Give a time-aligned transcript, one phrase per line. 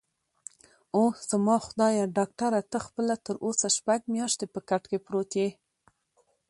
[0.95, 5.49] اووه، زما خدایه، ډاکټره ته خپله تراوسه شپږ میاشتې په کټ کې پروت یې؟